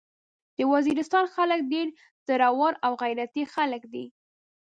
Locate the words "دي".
3.93-4.05